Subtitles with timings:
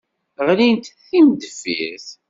[0.47, 2.07] Ɣlint d timendeffirt.